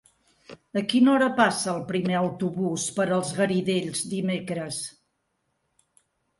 A 0.79 0.81
quina 0.93 1.11
hora 1.15 1.27
passa 1.39 1.69
el 1.73 1.83
primer 1.91 2.17
autobús 2.21 2.87
per 2.97 3.07
els 3.19 3.37
Garidells 3.43 4.05
dimecres? 4.17 4.83